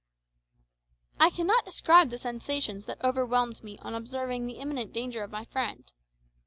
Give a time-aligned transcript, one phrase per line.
[1.19, 5.45] I cannot describe the sensations that overwhelmed me on observing the imminent danger of my
[5.45, 5.91] friend.